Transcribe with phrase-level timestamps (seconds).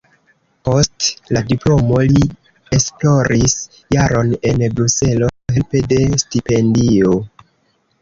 [0.69, 2.23] Post la diplomo li
[2.79, 3.55] esploris
[3.99, 7.19] jaron en Bruselo helpe de stipendio.